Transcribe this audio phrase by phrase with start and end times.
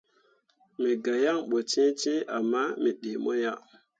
[0.81, 3.59] Me gah yaŋ ɓo cẽecẽe ama me ɗii mo ah.